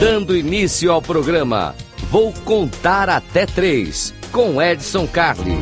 Dando 0.00 0.34
início 0.34 0.90
ao 0.90 1.02
programa, 1.02 1.74
vou 2.10 2.32
contar 2.32 3.10
até 3.10 3.44
três 3.44 4.14
com 4.32 4.62
Edson 4.62 5.06
Carli. 5.06 5.58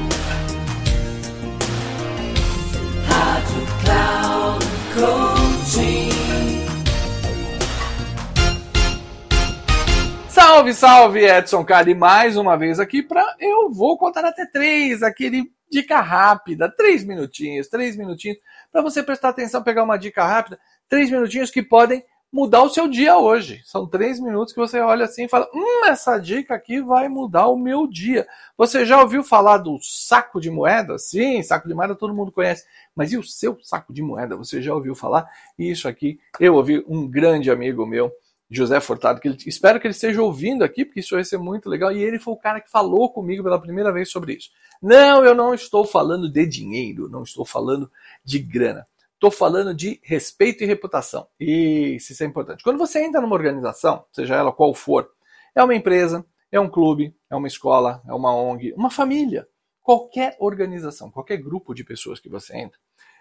Salve, 10.29 10.72
salve, 10.72 11.25
Edson 11.26 11.65
Carli, 11.65 11.97
mais 11.97 12.37
uma 12.37 12.57
vez 12.57 12.79
aqui 12.79 13.02
para 13.02 13.34
eu 13.40 13.72
vou 13.72 13.98
contar 13.98 14.25
até 14.25 14.47
três, 14.47 15.02
aquele 15.02 15.51
dica 15.69 16.01
rápida, 16.01 16.70
três 16.70 17.05
minutinhos, 17.05 17.66
três 17.66 17.97
minutinhos, 17.97 18.39
para 18.70 18.83
você 18.83 19.02
prestar 19.02 19.30
atenção, 19.30 19.65
pegar 19.65 19.83
uma 19.83 19.98
dica 19.98 20.25
rápida, 20.25 20.61
três 20.89 21.11
minutinhos 21.11 21.51
que 21.51 21.61
podem 21.61 22.05
mudar 22.32 22.62
o 22.62 22.70
seu 22.70 22.88
dia 22.88 23.18
hoje. 23.18 23.62
São 23.64 23.87
três 23.87 24.20
minutos 24.20 24.52
que 24.52 24.60
você 24.60 24.80
olha 24.80 25.05
assim 25.05 25.24
e 25.24 25.28
fala: 25.28 25.48
Hum, 25.55 25.87
essa 25.87 26.18
dica 26.18 26.54
aqui 26.54 26.80
vai 26.80 27.09
mudar 27.09 27.48
o 27.48 27.59
meu 27.59 27.87
dia. 27.87 28.27
Você 28.56 28.84
já 28.84 29.01
ouviu 29.01 29.23
falar 29.23 29.59
do 29.59 29.78
saco 29.80 30.41
de 30.41 30.51
moeda? 30.51 30.98
Sim, 30.98 31.42
saco 31.42 31.68
de 31.68 31.74
moeda 31.74 31.95
todo 31.95 32.14
mundo 32.14 32.32
conhece. 32.32 32.64
Mas 32.95 33.12
e 33.12 33.16
o 33.16 33.23
seu 33.23 33.59
saco 33.62 33.92
de 33.92 34.02
moeda? 34.02 34.37
Você 34.37 34.60
já 34.62 34.74
ouviu 34.74 34.95
falar? 34.95 35.27
Isso 35.59 35.88
aqui, 35.88 36.18
eu 36.38 36.54
ouvi 36.54 36.84
um 36.88 37.09
grande 37.09 37.51
amigo 37.51 37.87
meu. 37.87 38.12
José 38.51 38.80
Furtado, 38.80 39.20
que 39.20 39.29
ele, 39.29 39.37
espero 39.46 39.79
que 39.79 39.87
ele 39.87 39.92
esteja 39.92 40.23
ouvindo 40.23 40.65
aqui, 40.65 40.82
porque 40.82 41.01
isso 41.01 41.15
vai 41.15 41.23
ser 41.23 41.37
muito 41.37 41.68
legal. 41.68 41.92
E 41.92 42.02
ele 42.02 42.18
foi 42.18 42.32
o 42.32 42.38
cara 42.38 42.62
que 42.62 42.70
falou 42.70 43.12
comigo 43.12 43.42
pela 43.42 43.60
primeira 43.60 43.92
vez 43.92 44.10
sobre 44.10 44.34
isso. 44.34 44.51
Não, 44.80 45.23
eu 45.23 45.34
não 45.34 45.52
estou 45.52 45.84
falando 45.84 46.30
de 46.30 46.46
dinheiro, 46.46 47.10
não 47.10 47.24
estou 47.24 47.45
falando 47.45 47.90
de 48.24 48.38
grana. 48.38 48.87
Estou 49.19 49.33
falando 49.33 49.75
de 49.75 50.01
respeito 50.05 50.63
e 50.63 50.67
reputação. 50.67 51.27
Isso, 51.41 52.13
isso 52.13 52.23
é 52.23 52.27
importante. 52.27 52.63
Quando 52.63 52.79
você 52.79 53.05
entra 53.05 53.21
numa 53.21 53.35
organização, 53.35 54.05
seja 54.13 54.37
ela 54.37 54.52
qual 54.52 54.73
for, 54.73 55.10
é 55.57 55.65
uma 55.65 55.75
empresa, 55.75 56.25
é 56.52 56.60
um 56.60 56.71
clube, 56.71 57.13
é 57.29 57.35
uma 57.35 57.49
escola, 57.49 58.01
é 58.07 58.15
uma 58.15 58.33
ONG, 58.33 58.73
uma 58.75 58.93
família, 58.93 59.49
qualquer 59.83 60.37
organização, 60.38 61.10
qualquer 61.10 61.38
grupo 61.38 61.75
de 61.75 61.83
pessoas 61.83 62.21
que 62.21 62.29
você 62.29 62.57
entra, 62.57 62.79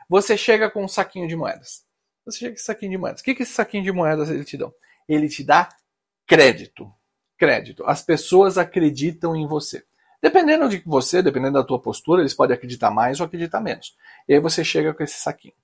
você 0.07 0.37
chega 0.37 0.69
com 0.69 0.83
um 0.83 0.87
saquinho 0.87 1.27
de 1.27 1.35
moedas. 1.35 1.83
Você 2.23 2.37
chega 2.37 2.51
com 2.51 2.57
esse 2.57 2.65
saquinho 2.65 2.91
de 2.91 2.97
moedas. 2.99 3.21
O 3.21 3.23
que, 3.23 3.33
que 3.33 3.41
esse 3.41 3.53
saquinho 3.53 3.83
de 3.83 3.91
moedas 3.91 4.29
ele 4.29 4.43
te 4.45 4.55
dá? 4.55 4.69
Ele 5.09 5.27
te 5.27 5.43
dá 5.43 5.67
crédito. 6.27 6.93
Crédito. 7.39 7.83
As 7.87 8.03
pessoas 8.03 8.59
acreditam 8.59 9.35
em 9.35 9.47
você. 9.47 9.83
Dependendo 10.21 10.69
de 10.69 10.77
você, 10.85 11.23
dependendo 11.23 11.53
da 11.53 11.63
tua 11.63 11.81
postura, 11.81 12.21
eles 12.21 12.35
podem 12.35 12.55
acreditar 12.55 12.91
mais 12.91 13.19
ou 13.19 13.25
acreditar 13.25 13.61
menos. 13.61 13.97
E 14.27 14.35
aí 14.35 14.39
você 14.39 14.63
chega 14.63 14.93
com 14.93 15.01
esse 15.01 15.19
saquinho. 15.19 15.55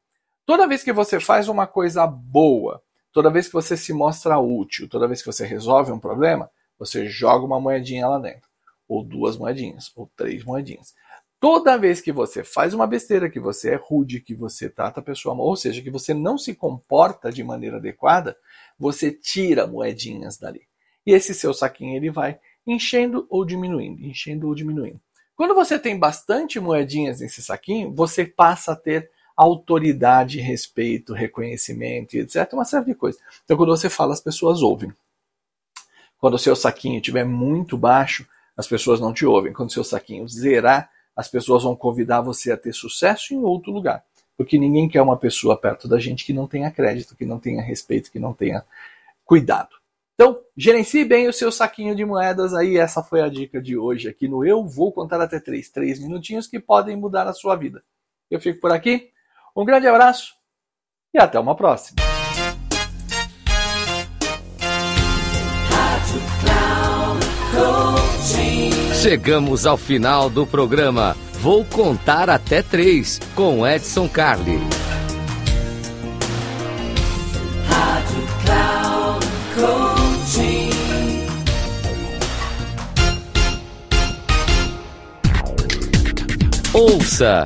Toda 0.45 0.67
vez 0.67 0.83
que 0.83 0.91
você 0.91 1.21
faz 1.21 1.47
uma 1.47 1.65
coisa 1.65 2.05
boa, 2.05 2.81
toda 3.13 3.31
vez 3.31 3.47
que 3.47 3.53
você 3.53 3.77
se 3.77 3.93
mostra 3.93 4.37
útil, 4.37 4.89
toda 4.89 5.07
vez 5.07 5.21
que 5.21 5.27
você 5.27 5.45
resolve 5.45 5.91
um 5.91 5.99
problema, 5.99 6.49
você 6.77 7.07
joga 7.07 7.45
uma 7.45 7.61
moedinha 7.61 8.07
lá 8.07 8.19
dentro. 8.19 8.49
Ou 8.87 9.05
duas 9.05 9.37
moedinhas, 9.37 9.91
ou 9.95 10.11
três 10.17 10.43
moedinhas. 10.43 10.93
Toda 11.39 11.77
vez 11.77 12.01
que 12.01 12.11
você 12.11 12.43
faz 12.43 12.73
uma 12.73 12.85
besteira, 12.85 13.29
que 13.29 13.39
você 13.39 13.71
é 13.71 13.75
rude, 13.75 14.19
que 14.19 14.35
você 14.35 14.69
trata 14.69 14.99
a 14.99 15.03
pessoa 15.03 15.33
mal, 15.33 15.45
ou 15.45 15.55
seja, 15.55 15.81
que 15.81 15.89
você 15.89 16.13
não 16.13 16.37
se 16.37 16.53
comporta 16.53 17.31
de 17.31 17.43
maneira 17.43 17.77
adequada, 17.77 18.35
você 18.77 19.11
tira 19.11 19.65
moedinhas 19.65 20.37
dali. 20.37 20.61
E 21.05 21.13
esse 21.13 21.33
seu 21.33 21.53
saquinho 21.53 21.95
ele 21.95 22.11
vai 22.11 22.37
enchendo 22.67 23.25
ou 23.29 23.45
diminuindo, 23.45 24.01
enchendo 24.01 24.47
ou 24.47 24.55
diminuindo. 24.55 24.99
Quando 25.35 25.55
você 25.55 25.79
tem 25.79 25.97
bastante 25.97 26.59
moedinhas 26.59 27.21
nesse 27.21 27.41
saquinho, 27.41 27.93
você 27.93 28.25
passa 28.25 28.73
a 28.73 28.75
ter 28.75 29.09
autoridade, 29.35 30.39
respeito, 30.39 31.13
reconhecimento, 31.13 32.15
etc. 32.15 32.51
Uma 32.53 32.65
série 32.65 32.85
de 32.85 32.95
coisas. 32.95 33.21
Então, 33.43 33.57
quando 33.57 33.69
você 33.69 33.89
fala, 33.89 34.13
as 34.13 34.21
pessoas 34.21 34.61
ouvem. 34.61 34.93
Quando 36.19 36.35
o 36.35 36.39
seu 36.39 36.55
saquinho 36.55 36.97
estiver 36.97 37.25
muito 37.25 37.77
baixo, 37.77 38.27
as 38.55 38.67
pessoas 38.67 38.99
não 38.99 39.13
te 39.13 39.25
ouvem. 39.25 39.51
Quando 39.51 39.69
o 39.69 39.73
seu 39.73 39.83
saquinho 39.83 40.27
zerar, 40.27 40.89
as 41.15 41.27
pessoas 41.27 41.63
vão 41.63 41.75
convidar 41.75 42.21
você 42.21 42.51
a 42.51 42.57
ter 42.57 42.73
sucesso 42.73 43.33
em 43.33 43.43
outro 43.43 43.71
lugar. 43.71 44.03
Porque 44.37 44.57
ninguém 44.57 44.87
quer 44.87 45.01
uma 45.01 45.17
pessoa 45.17 45.57
perto 45.57 45.87
da 45.87 45.99
gente 45.99 46.25
que 46.25 46.33
não 46.33 46.47
tenha 46.47 46.71
crédito, 46.71 47.15
que 47.15 47.25
não 47.25 47.39
tenha 47.39 47.61
respeito, 47.61 48.11
que 48.11 48.19
não 48.19 48.33
tenha 48.33 48.63
cuidado. 49.25 49.75
Então, 50.15 50.39
gerencie 50.55 51.03
bem 51.03 51.27
o 51.27 51.33
seu 51.33 51.51
saquinho 51.51 51.95
de 51.95 52.05
moedas 52.05 52.53
aí. 52.53 52.77
Essa 52.77 53.03
foi 53.03 53.21
a 53.21 53.29
dica 53.29 53.61
de 53.61 53.77
hoje 53.77 54.07
aqui 54.07 54.27
no 54.27 54.45
Eu 54.45 54.65
Vou 54.65 54.91
Contar 54.91 55.19
Até 55.19 55.39
Três. 55.39 55.69
Três 55.69 55.99
minutinhos 55.99 56.47
que 56.47 56.59
podem 56.59 56.95
mudar 56.95 57.27
a 57.27 57.33
sua 57.33 57.55
vida. 57.55 57.83
Eu 58.29 58.39
fico 58.39 58.59
por 58.59 58.71
aqui. 58.71 59.11
Um 59.55 59.63
grande 59.63 59.87
abraço 59.87 60.33
e 61.13 61.19
até 61.19 61.39
uma 61.39 61.55
próxima. 61.55 62.01
Chegamos 68.99 69.67
ao 69.67 69.77
final 69.77 70.27
do 70.29 70.47
programa. 70.47 71.15
Vou 71.33 71.63
contar 71.65 72.29
até 72.29 72.63
três 72.63 73.19
com 73.35 73.67
Edson 73.67 74.09
Carli. 74.09 74.59
Ouça 86.73 87.45